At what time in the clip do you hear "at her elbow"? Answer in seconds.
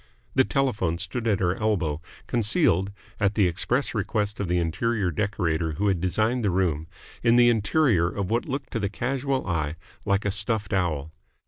1.27-2.01